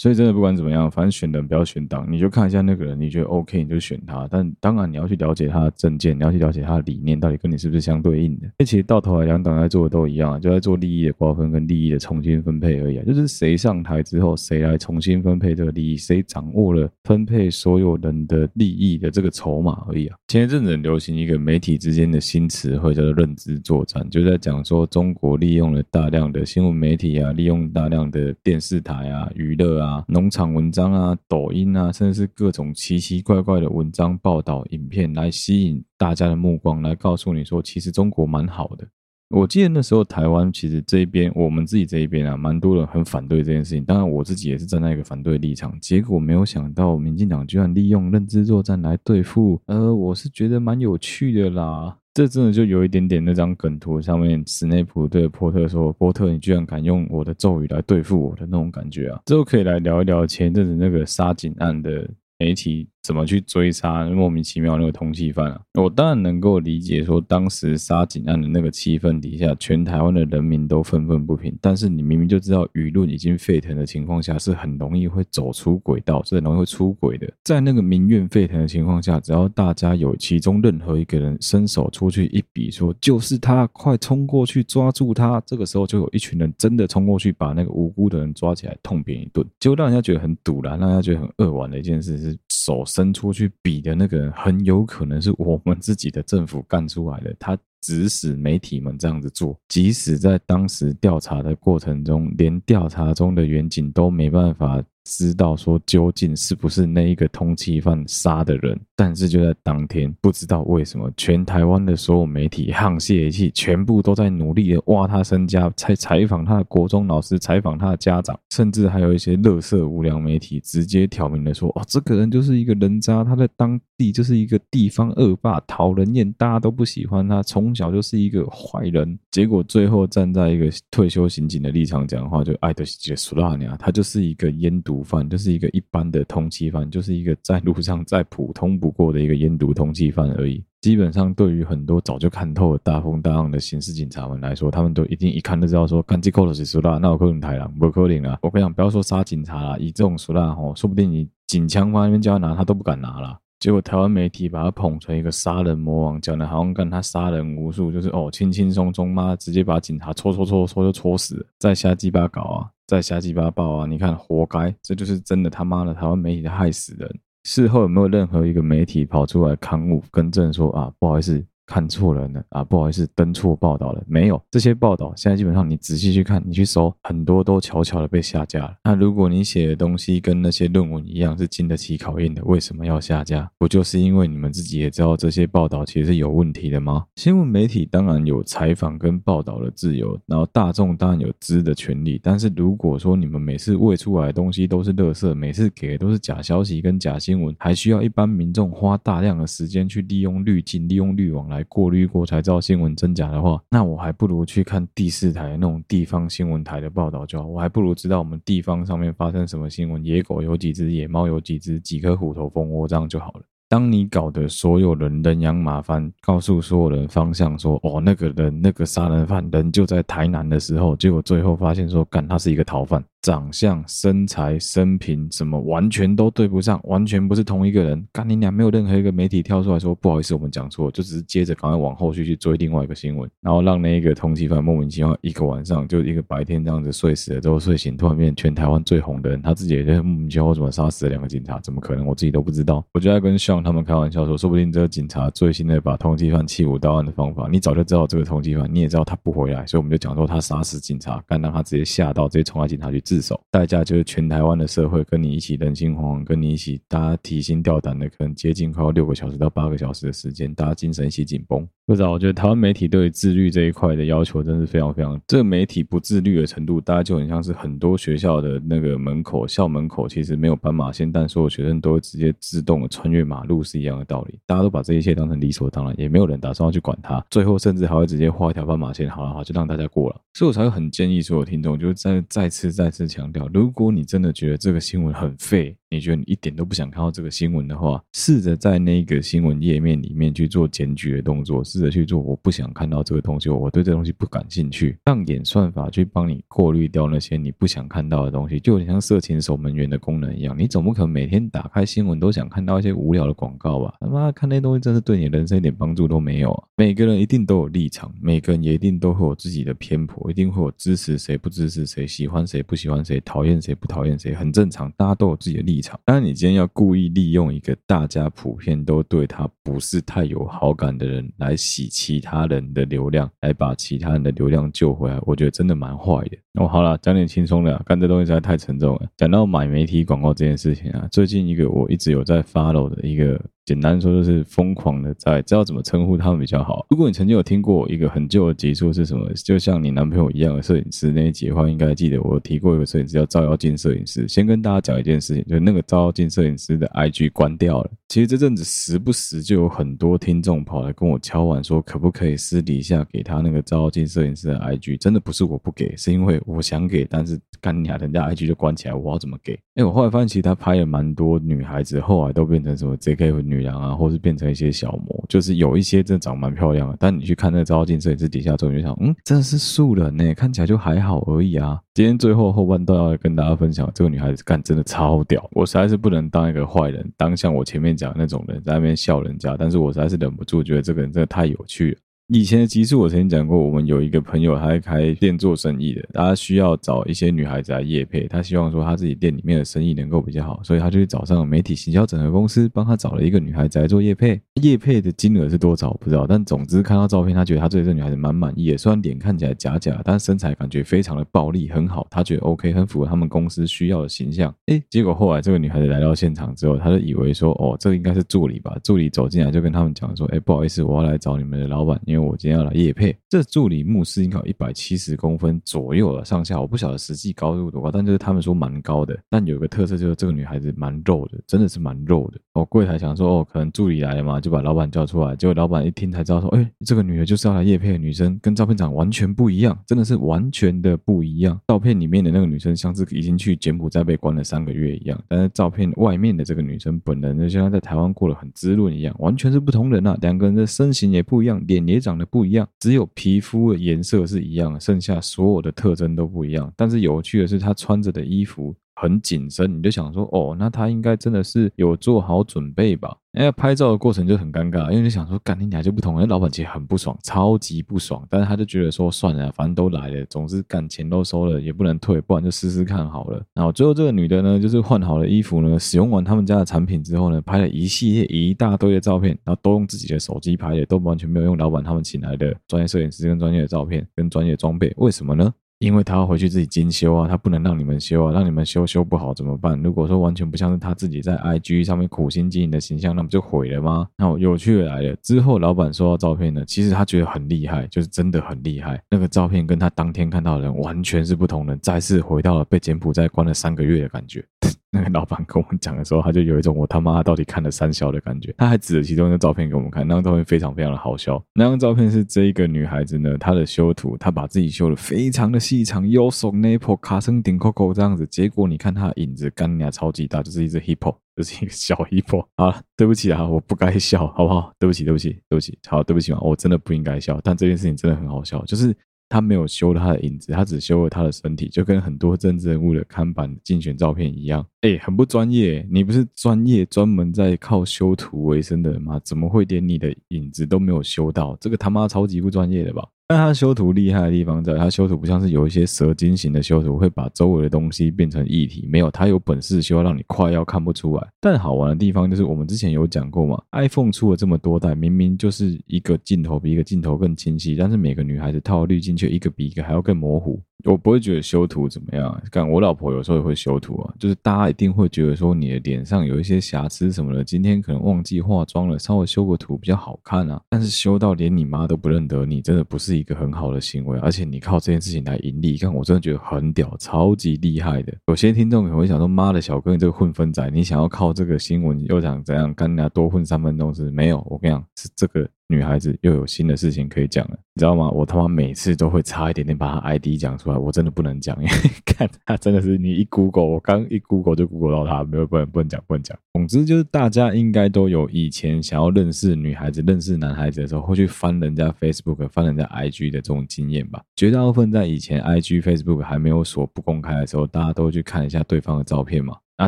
[0.03, 4.27] 所以真的不管怎么样，反正选人不要选党，你就看一下那个人，你觉得 OK 你就选他。
[4.29, 8.51] 但当然你要去了解他的政见，你要去了解他的理念到底跟你是不是相对应的。
[8.59, 13.03] 那其实到头来两党在做的都一样，就在做利益的瓜分跟利益的重新分配而已啊。
[13.05, 20.17] 就是谁上台之后，谁来重新分配这个利益，谁掌握了分配所有人的利益的这个筹码而已啊。
[20.27, 29.92] 前一阵子很流行一个媒体之间的新词汇，叫做认知作战，就在讲说中国利用了大量的新闻媒体啊，利用大量的电视台啊，娱乐啊。
[30.07, 38.87] 农场文章啊，抖音啊，甚至是各种奇奇怪怪的文章、报道、影片，来吸引大家的目光，来告诉你说，其实中国蛮好的。
[39.29, 43.83] 我记得那时候台湾其实这一边，我们自己这一边啊，蛮多人很反对这件事情。
[43.83, 45.75] 当然，我自己也是站在一个反对立场。
[45.81, 49.59] 结果没有想到，民进党居然利用认知作战来对付。
[49.65, 51.97] 呃，我是觉得蛮有趣的啦。
[52.13, 65.61] 这真的就有一点点那张梗图上面，史内普对波特说：“波特，你居然敢用我的咒语来对付我的那种感觉啊！”之后可以来聊一聊前阵子那个杀警案的媒体怎么去追杀莫名其妙那个通缉犯啊？
[65.73, 71.53] 我当然能够理解说，当时杀警案的那个气氛底下，全台湾的人民都愤愤不平。
[71.59, 77.29] 但是你明明就知道舆论已经沸腾的情况下，是很容易会走出轨道，是很容易会出轨的。
[77.43, 92.37] 在那个民怨沸腾的情况下，只要大家有其中任何一个人伸手出去一比，说就是他，快冲过去抓住他，这个时候就有一群人真的冲过去把那个无辜的人抓起来痛扁一顿，就让人家觉得很堵然，让人家觉得很扼腕的一件事是。
[92.65, 97.35] 手伸出去比的那个，很有可能是我们自己的政府干出来的。
[97.37, 104.81] 他指使媒体们这样子做，即使在当时调查的过程中，连调查中的远景都没办法。
[105.05, 134.93] 知道说究竟是不是那一个通缉犯杀的人，但是就在当天，不知道为什么，全台湾的所有媒体沆瀣一气，全部都在努力的挖他身家，采采访他的国中老师，采访他的家长，甚至还有一些乐色无良媒体直接挑明的说：“哦，这个人就是一个人渣，他在当地就是一个地方恶霸，讨人厌，大家都不喜欢他，从小就是一个坏人。”结果最后站在一个退休刑警的立场讲话，就爱德西杰苏拉尼亚，他就是一个烟毒。
[134.93, 140.63] 毒贩就是一个一般的通缉犯，就是一个在路上再普通不过的一个烟毒通缉犯而已。
[140.79, 148.37] 基本上，对于很多早就看透了大风大浪的刑事警察们来说，他们都一定一看就知道说，干这扣的是苏拉，那我可能台了，不可能啊！
[148.41, 153.39] 我跟你讲，不要说杀警察啦，以这种苏拉吼，说不定你警枪方那边叫他拿，他都不敢拿了。
[153.59, 162.69] 结果台湾媒体把他捧成一个杀人魔王，讲的好像干他杀人无数，就是哦轻轻松松嘛，直接把警察戳戳戳戳就戳死了，再瞎鸡巴搞啊！
[162.85, 163.85] 在瞎鸡巴爆啊！
[163.87, 167.19] 你看，活该，这就是真的他妈的台湾媒体的害死人。
[167.43, 171.45] 事后有没有任何一个媒体跑出来刊物更正说啊，不好意思。
[171.65, 172.63] 看错人了啊！
[172.63, 174.03] 不好意思，登错报道了。
[174.07, 178.75] 没有这些报道，现在基本上你仔细去看，你去搜，很多都悄悄的被下架了。
[178.83, 183.49] 那如果你写的东西跟那些论文一样是经得起考验的，为什么要下架？
[183.57, 187.05] 不就是因为你们自己也知道这些报道其实是有问题的吗？
[187.15, 192.19] 新闻媒体当然有采访跟报道的自由，然后大众当然有知的权利。
[192.21, 201.63] 但是如果说你们每次喂出来的东西都是垃圾，每次给的都是假消息跟假新闻，还需要一般民众花大量的时间去利用滤镜、利用滤网来。
[201.69, 207.47] 过滤过才知道新闻真假的话，那我还不如去看第四台那种地方新闻台的报道就好。
[207.47, 213.41] 我还不如知道我们地方上面发生什么新闻，野狗有几只，野猫有几只，几颗虎头蜂窝这样就好了。
[213.69, 223.03] 当你搞得所有人人仰马翻，告诉所有人方向说，说哦那个人那个杀人犯人就在台南的时候，结果最后发现说，干他是一个逃犯。
[223.23, 228.05] 长相、身材、生平什么完全都对不上，完全不是同一个人。
[228.11, 241.57] 干你俩没有任何一个媒体跳出来说不好意思，我们讲错，就只是接着赶快往后续去追另外一个新闻，然后让那一个通缉犯莫名其妙一个晚上就一个白天这样子睡死了之后睡醒，突然变全台湾最红的人，他自己也在莫名其妙怎么杀死了两个警察？
[241.61, 242.05] 怎么可能？
[242.05, 242.85] 我自己都不知道。
[242.93, 253.93] 我就在跟 Sean 他们开玩笑说，说不定这个警察最新的把通缉犯弃武到案的方法，你早就知道这个通缉犯，你也知道他不回来，所以我们就讲说他杀死警察，干让他直接吓到，直接冲到警察局自首，代价就。
[253.93, 261.63] 是全台湾的社会跟你一起人心惶惶，跟你一起大家提心吊胆的，可能接近快要六个小时到八个小时的时间，大家精神一起紧绷。
[261.85, 265.19] 不知道，我觉得台湾媒体对自律这一块的要求真是非常非常。
[265.27, 274.39] 这个媒体不自律的程度，大家就很像是很多学校的那个门口，校门口其实没有斑马线，但所有学生都会直接自动的穿越马路是一样的道理。
[274.47, 277.23] 大家都把这一切当成理所当然，也没有人打算要去管它。
[277.29, 280.21] 最后甚至还会直接画一条斑马线，好了好，就让大家过了。
[280.33, 292.19] 所以我才会很建议所有听众，就是再再次再次强调，如果如果你真的觉得这个新闻很废，你觉得你一点都不想看到这个新闻的话，试着在那个新闻页面里面去做检举的动作，试着去做。
[292.19, 294.97] 我不想看到这个东西，我对这东西不感兴趣。
[295.05, 300.57] 让演算法去帮你过滤掉那些你不想看到的东西，就有点像色情守门员的功能一样。
[300.57, 303.93] 你总不可能每天打开新闻都想看到一些无聊的广告吧？
[303.99, 306.63] 他妈看那东西，真是对你人生一点帮助都没有啊！
[306.75, 313.77] 每个人一定都有立场，每个人也一定都会有自己的偏颇，一定会有支持谁不支持谁，喜欢谁不喜欢谁，讨厌谁。
[313.83, 315.99] 不讨厌谁很正常，大家都有自己的立场。
[316.05, 326.37] 当然，你今天要故意利用一个大家普遍都对他不是太有好感的人来洗其他人的流量，来把其他人的流量救回来，我觉得真的蛮坏的。
[326.53, 329.01] 那哦，好了，讲点轻松的，干这东西实在太沉重了。
[329.17, 333.39] 讲到买媒体广告这件事情啊，最近一个我一直有在 follow 的一个。
[333.65, 336.85] 简单说就是疯狂的在，知道怎么称呼他们比较好。
[336.89, 344.27] 如果你曾经有听过一个很旧的集数是什么，就像你男朋友一样的摄影师那一集的话，应该记得我提过一个摄影师叫照妖镜摄影师。
[344.27, 347.91] 先跟大家讲一件事情，就是那个照妖镜摄影师的 IG 关掉了。
[348.13, 354.99] 其实这阵子时不时就有很多听众跑来跟我敲碗说，可不可以私底下给他那个照镜摄影师的 IG？
[354.99, 359.57] 真的不是我不给，是因为我想给，但是干你啊，人家 IG 就关起来，我要怎么给？
[359.73, 371.79] 哎，我后来发现其实他拍了蛮多女孩子，后来都变成什么 JK 女郎啊，或是变成一些小模，就是有一些真的长蛮漂亮的，但你去看那个照镜摄影师底下之后，你就想，嗯，真的是素人呢，看起来就还好而已啊。
[371.95, 381.97] 今天最后后半段要跟大家分享，这个女孩子干真的超屌，我实在是不能当一个坏人，当像我前面讲讲那种人在那边笑人家，但是我实在是忍不住觉得这个人真的太有趣了。
[382.29, 394.39] 以前的集数我曾经讲过，我们有一个朋友，他开店做生意的，他需要找一些女孩子来夜配，他希望说他自己店里面的生意能够比较好，所以他就去找上媒体行销整合公司，帮他找了一个女孩子来做夜配。
[394.61, 404.53] 夜配的金额是多少不知道，但总之看到照片，他觉得他对这女孩子蛮满意的，虽然脸看起来假假，但身材感觉非常的暴力，很好，他觉得 OK，很符合他们公司需要的形象。
[404.67, 408.75] 诶，结果后来这个女孩子来到现场之后，他就以为说，哦，这个应该是助理吧？
[408.81, 412.93] 助理走进来就跟他们讲说，诶，不好意思，我要来找你们的老板，因为我今天要来夜。
[412.93, 419.19] 配这助理牧师应该有一百七十公分左右了上下，我不晓得实际高度多高，但就是他们说蛮高的。
[419.29, 422.39] 但有一个特色就是这个女孩子蛮肉的，真的是蛮肉的。
[422.53, 425.35] 哦，柜台想说哦，可能助理来了嘛，就把老板叫出来。
[425.35, 431.59] 结果老板一听才知道说，哎，这个女的就是要来夜配的女生，跟照片长完全不一样，真的是完全的不一样。
[431.67, 440.15] 照片里面的那个女生像是已经去柬埔寨被关了三个月一样，但是照片外面的这个女生本人就像在台湾过得很滋润一样，完全是不同人啊。
[440.21, 442.67] 两个人的身形也不一样，脸也长得不一样。
[442.79, 446.71] 只有皮肤的颜色是一样，剩下所有的特征都不一样。
[446.77, 453.13] 但是有趣的是，她穿着的衣服很紧身，你就想说，哦，那他应该真的是有做好准备吧？
[453.33, 456.15] 哎，拍照的过程就很尴尬，因为你想说，干你俩就不同。
[456.17, 463.43] 那老板其实很不爽，超级不爽，但是他就觉得说，算了，反正都来了，总之干钱都收了，也不能退，不然就试试看好了。
[463.53, 475.53] 然后最后这个女的呢，就是换好了衣服呢，使用完他们家的产品之后呢，拍了一系列一大堆的照片，然后都用自己的手机拍的，都完全没有用老板他们请来的专业摄影师跟专业的照片跟专业装备，为什么呢？
[475.83, 479.77] 因为他要回去自己精修啊，他不能让你们修啊，让你们修修不好怎么办？
[479.83, 484.07] 如果说完全不像是他自己在 IG 上面苦心经营的形象，那不就毁了吗？
[484.17, 489.01] 那我有趣的来了，之后老板收到照片呢，其实他觉得很厉害，就是真的很厉害。
[489.09, 494.43] 那个照片跟他当天看到的人完全是不同人，再次回到了被柬埔寨关了三个月的感觉。
[494.91, 498.53] 那个老板跟我们讲的时候，他就有一种我他妈到底看了三小的感觉。
[498.57, 501.43] 他还指着其中一张照片给我们看，那张照片非常非常的好笑。
[501.53, 508.25] 那张照片是这一个女孩子呢，她的修图，她把自己修的非常的细长，腰手 nipple 卡森顶 coco 这样子。
[508.27, 512.45] 结果你看她的影子，干呀超级大，就是一只 hippo，就是一个小 hippo。
[512.57, 514.71] 好，对不起啊，我不该笑，好不好？
[514.77, 517.39] 对不起，对不起，对不起，好，对不起嘛，我真的不应该笑。
[517.43, 518.95] 但这件事情真的很好笑，就是。
[519.33, 524.63] 他没有修了他的影子，他只修了他的身体，就跟很多政治人物的看板竞选照片一样。
[524.83, 525.85] 哎，很不专业。
[525.89, 529.17] 你不是专业专门在靠修图为生的人吗？
[529.23, 531.57] 怎么会连你的影子都没有修到？
[531.61, 533.01] 这个他妈超级不专业的吧？
[533.25, 541.25] 但他修图厉害的地方在，他修图不像是有一些蛇精型的修图会把周围的东西变成液体，没有，他有本事修让你快要看不出来。
[541.39, 550.61] 但好玩的地方就是我们之前有讲过嘛，iPhone 出了这么多代，明明就是一个镜头比一个镜头更清晰，但是每个女孩子套滤镜却一个比一个还要更模糊。
[550.83, 560.59] 我不会觉得修图怎么样，干我老婆有时候也会修图啊，就是大家一定会觉得说你的脸上有一些瑕疵什么的，今天可能忘记化妆了，稍微修个图比较好看啊。
[560.67, 564.17] 但是修到连你妈都不认得你，真的不是一个很好的行为。
[564.17, 568.11] 而且你靠这件事情来盈利，看我真的觉得很屌，超级厉害的。
[568.25, 574.09] 有些听众可能会想说，妈的小哥你这个混分仔，你想要靠这个新闻又想怎样跟人家多混三分钟是？
[574.09, 575.47] 没有，我跟你讲是这个。
[575.67, 578.09] 女孩子又有新的事情可以讲了，你知道吗？
[578.11, 581.69] 我他妈每次都会差一点点把她 ID 讲出来，我真的不能讲，因为
[582.05, 586.37] 看她真的是你一 Google，我刚一 Google 就 Google 到她，没有不能不能讲不能讲。
[586.53, 594.21] 总之就是大家应该都有以前想要认识女孩子、认识男孩子的时候，会去翻人家 Facebook、翻人家 IG 的这种经验吧。
[594.35, 599.55] 绝大部分在以前 IG、Facebook 还没有锁不公开的时候，大家都去看一下对方的照片嘛。
[599.77, 599.87] 那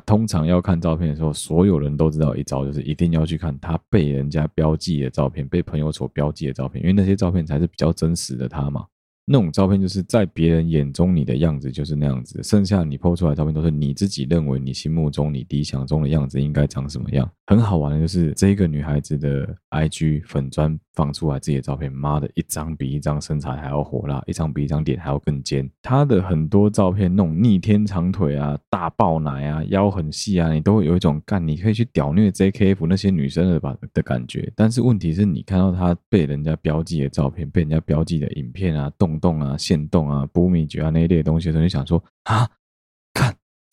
[0.00, 8.86] 通常要看照片的时候，所有人都知道一招，就是一定要去看他被人家标记的照片，被朋友所标记的照片，因为那些照片才是比较真实的他嘛。
[9.26, 17.30] 那种照片就是在别人眼中你的样子就是那样子，剩下你 po 出来照片都是你自己认为你心目中你理想中的样子应该长什么样。
[17.46, 25.68] 很好玩的就是这个女孩子的 IG 粉砖放出来自己的照片，妈的，一张比一张身材还要火辣，一张比一张脸还要更尖。
[25.82, 34.50] 她的很多照片那种逆天长腿啊、大爆奶啊、腰很细啊，你都会有一种干你可以去屌虐 JKF 那些女生的吧的感觉。
[34.56, 42.48] 但是问题是你看到她被人家标记的照片、被人家标记的影片啊、动动啊、限动啊、波米菊啊那一类的东西的时候，你想说啊。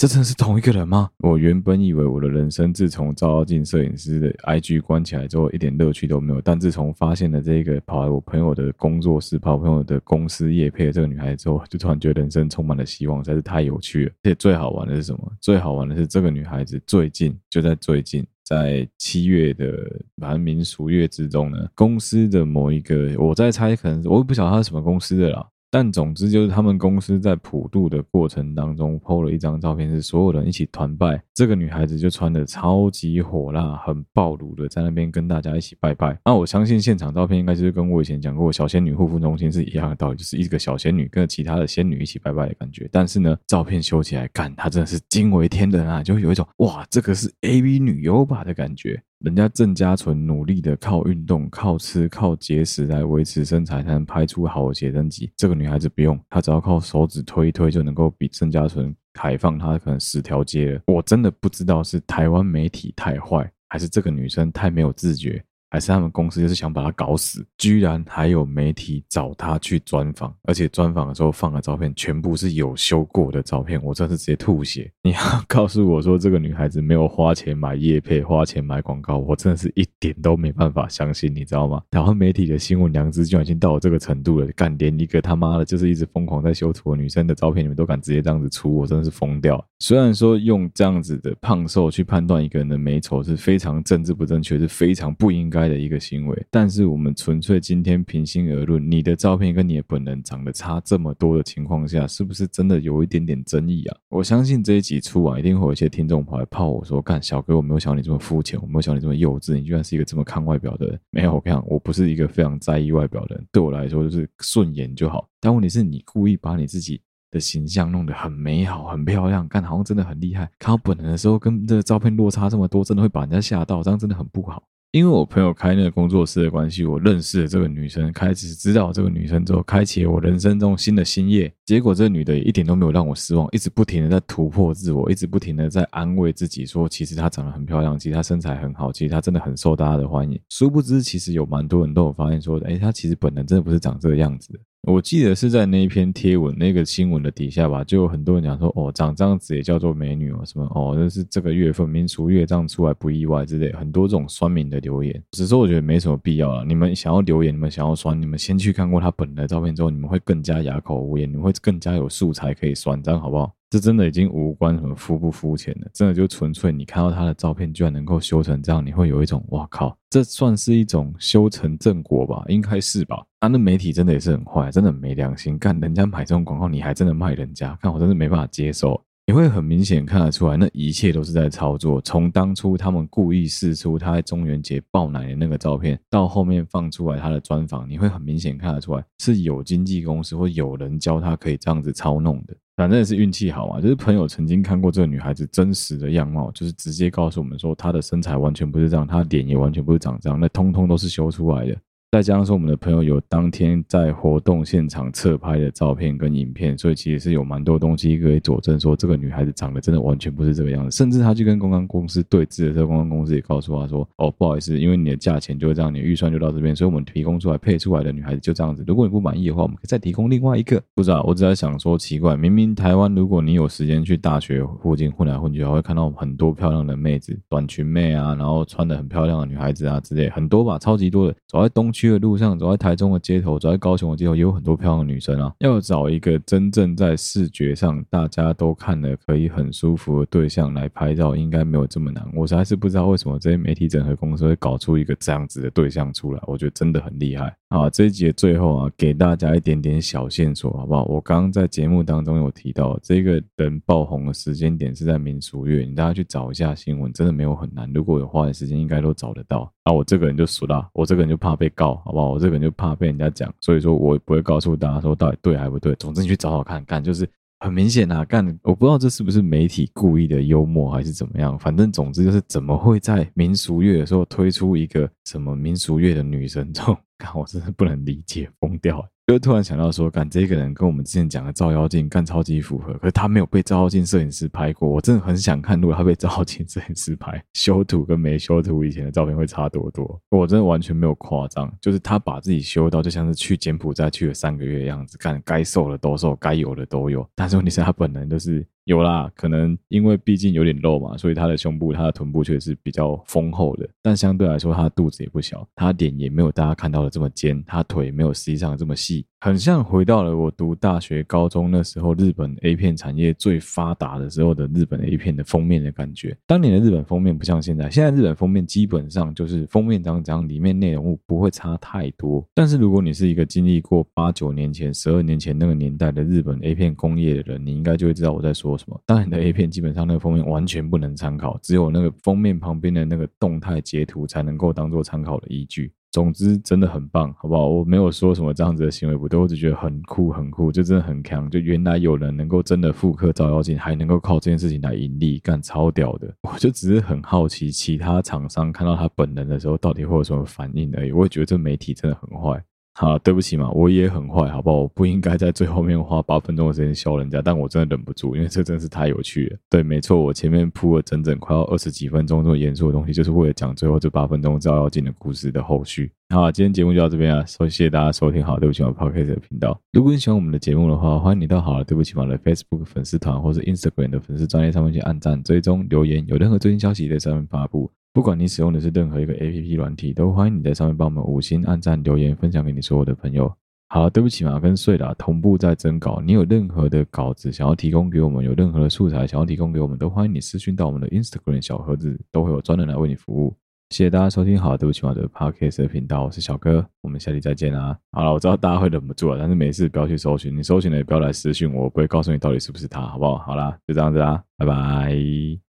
[0.01, 1.11] 这真的是同一个人吗？
[1.19, 6.41] 我原本以为我的人生自从照妖镜摄影师的 IG 关起来之后，一点乐趣都没有。
[6.41, 14.11] 但自从发现了这个跑来我朋友的工作室、跑朋友的公司夜配的这个女孩子之后，就突然觉得人生充满了希望，实在是太有趣了。
[14.23, 15.31] 而且最好玩的是什么？
[15.39, 19.71] 最好玩的是这个女孩子最近就在最近，在七月的
[20.17, 25.47] 反正民俗月之中呢，公司的某一个，我在猜，可能我也不晓得她是什么公司的啦。
[25.71, 31.23] 但总之就是，他们公司在普渡的过程当中，PO 了一张照片，是所有人一起团拜。
[31.33, 36.19] 这个女孩子就穿的超级火辣，很暴露的在那边跟大家一起拜拜。
[36.25, 42.89] 那我相信现场照片应该就是跟我以前讲过小仙女护肤中心是一样的道理，就是一个小仙女跟其他的仙女一起拜拜的感觉。
[42.91, 49.01] 但是呢，照片修起来，干，她真的是惊为天人啊，就有一种哇，这个是 AV 女优吧的感觉。
[49.23, 55.31] 人家郑家纯努力的靠运动、靠吃、靠节食来维持身材，才能拍出好的写真集。
[55.37, 60.81] 这个女孩子不用，她只要靠手指推一推，就能够比郑家纯开放她可能十条街了。
[60.87, 65.43] 我真的不知道是台湾媒体太坏，还是这个女生太没有自觉。
[65.71, 74.91] 还是他们公司就是想把他搞死，居然还有媒体找他去专访，而且专访的时候放的照片全部是有修过的照片，我真是直接吐血！
[75.01, 81.81] 你要告诉我说这个女孩子没有花钱买叶配，花钱买广告，我真的是一点都没办法相信，你知道吗？
[81.89, 89.63] 台湾媒体的新闻良知居然已经到了这个程度了，敢连一个他妈的就是一直疯狂在修图的女生的照片，你们都敢直接这样子出，我真的是疯掉。
[89.79, 95.60] 虽然说用这样子的胖瘦去判断一个人的美丑是非常政治不正确，是非常不应该。
[95.67, 103.97] 的一个行为，但是我们纯粹今天平心而论，你的照片跟你的本人长得差这么多的情况下，是不是真的有一点点争议啊？
[104.09, 115.27] 我相信这一集出完，一定会有一些听众跑来泡我说：“干小哥，我没有想你这么肤浅，我没有想你这么幼稚，你居然是一个这么看外表的人。”没有，我讲，我不是一个非常在意外表的人，对我来说就是顺眼就好。
[115.39, 117.01] 但问题是你故意把你自己
[117.31, 124.61] 的形象弄得很美好、很漂亮，干好像真的很厉害，看到本人的时候跟这个照片落差这么多，真的会把人家吓到，这样真的很不好。
[124.91, 131.49] 因为我朋友开那个工作室的关系，我认识了这个女生，开始知道这个女生之后，开启了我人生中新的新业。
[131.65, 140.37] 结果这个女的也一点都没有让我失望，一直不停的在突破自我，一直不停的在安慰自己说，其实她长得很漂亮，其实她身材很好，其实她真的很受大家的欢迎。
[140.49, 144.59] 殊不知，其实有蛮多人都有发现说，诶，她其实本人真的不是长这个样子。
[144.87, 155.23] 我记得是在那一篇贴文那个新闻的底下吧，就有很多人讲说，哦，长这样子也叫做美女哦，什么哦，那是这个月份民俗月这样出来不意外之类，很多这种酸民的留言。
[155.33, 163.53] 只是我觉得没什么必要了，你们想要留言，你们想要酸，你们先去看过他本人的照片之后，你们会更加哑口无言，你们会更加有素材可以酸，这样好不好？
[163.71, 172.43] 这真的已经无关什么肤不肤浅了，真的就纯粹你看到他的照片居然能够修成这样，你会有一种哇靠，这算是一种修成正果吧？
[172.49, 173.23] 应该是吧？
[173.39, 179.01] 啊，那媒体真的也是很坏，真的很没良心，干人家买这种广告，你还真的卖人家，看我真的没办法接受。
[179.27, 182.01] 你会很明显看得出来，那一切都是在操作。
[182.01, 192.55] 从当初他们故意释出他在中元节爆奶的那个照片，到后面放出来他的专访，你会很明显看得出来是有经纪公司或有人教他可以这样子操弄的。
[192.75, 201.77] 反正也是运气好嘛，就是朋友曾经看过这个女孩子真实的样貌，就是直接告诉我们说她的身材完全不是这样，她脸也完全不是长这样，那通通都是修出来的。
[202.11, 210.91] 再加上说，我们的朋友有当天在活动现场侧拍的照片跟影片，所以其实是有蛮多东西可以佐证说，这个女孩子长得真的完全不是这个样子。
[210.93, 218.83] 甚至他去跟公关公司对峙的时候，公关公司也告诉他说：“哦，不好意思，因为你的价钱就是这样，你的预算就到这边，所以我们提供出来配出来的女孩子就这样子。
[218.85, 231.33] 如果你不满意的话，我们可以再提供另外一个。”不知道，我只在想说，奇怪，明明台湾，如果你有时间去大学附近混来混去，还会看到很多漂亮的妹子，短裙妹啊，然后穿的很漂亮的女孩子啊之类，很多吧，超级多的。
[231.47, 235.53] 走在东区去的路上，走在台中的街头，走在高雄的街头，也有很多漂亮的女生啊。
[235.59, 242.27] 要找一个真正在视觉上大家都看的可以很舒服的对象来拍照，应该没有这么难。
[242.33, 247.55] 我实在是不知道为什么这些媒体整合公司会搞出一个这样子的对象出来，我觉得真的很厉害。
[247.73, 251.05] 好，这一集最后啊，给大家一点点小线索，好不好？
[251.05, 257.89] 我刚刚在节目当中有提到，这个人爆红的时间点是在民俗月，你大家去找一下新闻，真的没有很难。
[257.93, 259.71] 如果有花点时间，应该都找得到。
[259.83, 262.31] 啊，我这个人就俗了，我这个人就怕被告，好不好？
[262.31, 265.95] 我这个人就怕被人家讲，所以说我不会告诉大家说到底对还不对。
[265.95, 267.25] 总之你去找找看，看就是
[267.61, 279.07] 很明显啊，干，我不知道这是不是媒体故意的幽默还是怎么样，反正总之就是怎么会在民俗月的时候推出一个什么民俗月的女神这种，看我真是不能理解，疯掉。
[279.27, 290.19] 就突然想到说，干这个人跟我们之前讲的照妖镜干超级符合，可是他没有被照妖镜摄影师拍过，我真的很想看，如果他被照妖镜摄影师拍，修图跟没修图以前的照片会差多多。
[290.31, 297.25] 我真的完全没有夸张，就是他把自己修到就像是去柬埔寨去了三个月的样子，干该瘦的都瘦，该有的都有。
[297.33, 303.87] 但是问题是，他本人就是有啦，可能因为毕竟有点肉嘛，所以她的胸部、她的臀部却是比较丰厚的。
[304.01, 316.37] 但相对来说，她的肚子也不小，他脸也没有大家看到的这么尖，她腿没有实际上这么细，很像回到了我读大学、高中那时候日本 A 片产业最发达的时候的日本 A 片的封面的感觉。
[316.45, 322.47] 当年的日本封面不像现在，现在日本封面基本上就是封面长这样，里面内容物不会差太多。
[322.53, 329.01] 但是如果你是一个经历过八九年前、十二年前那个年代的日本 A 片工业的人，你应该就会知道我在说什么。
[329.07, 335.91] 当年的 A 片基本上那个封面完全不能参考，只有那个封面旁边的那个动态截图才能够当做参考的依据。
[336.11, 337.67] 总之真的很棒，好不好？
[337.67, 341.49] 我没有说什么这样子的行为不对，我只觉得很酷很酷，就真的很强。
[341.49, 346.33] 就原来有人能够真的复刻照妖镜，还能够靠这件事情来盈利，干超屌的。
[346.43, 351.13] 我就只是很好奇，其他厂商看到他本人的时候，到底会有什么反应而已。
[351.13, 352.61] 我也觉得这媒体真的很坏。
[352.93, 354.79] 好，对不起嘛，我也很坏，好不好？
[354.79, 359.57] 我不应该在最后面花八分钟的时间笑人家，但我真的忍不住，因为这真是太有趣了。
[359.69, 366.11] 对，没错，我前面铺了整整快要二十几分钟这么严肃的东西，就是为了讲最后这八分钟照妖镜的故事的后续。
[366.29, 368.43] 好，今天节目就到这边啊，所以谢谢大家收听。
[368.43, 369.79] 好，对不起嘛，Podcast 的频道。
[369.93, 377.89] 如果你喜欢我们的节目的话，欢迎你到好了，对不起嘛的 Facebook 粉丝团或是 Instagram 的粉丝专页上面去按赞、追踪、留言，有任何最新消息在上面发布。
[378.13, 383.49] 不管你使用的是任何一个 APP 软体，都欢迎你在上面帮我们五星按赞、留言、分享给你所有的朋友。
[383.87, 386.21] 好，对不起嘛，跟睡了同步在征稿。
[386.25, 393.55] 你有任何的稿子想要提供给我们，有任何的素材想要提供给我们，都欢迎你私讯到我们的 Instagram 小盒子，都会有专人来为你服务。
[393.91, 397.97] 谢谢大家收听，好，对不起嘛的 Podcast 频道，我是小哥，我们下期再见啦。
[398.11, 403.37] 好了，我知道大家会忍不住啊，但是没事，不要去搜寻，你搜寻了也不要来私讯我，我不会告诉你到底是不是他，好不好？
[403.39, 405.70] 好啦，就这样子啦，拜拜。